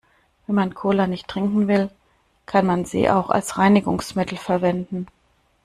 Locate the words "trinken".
1.27-1.67